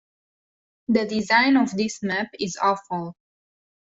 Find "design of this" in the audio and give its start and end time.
1.05-2.01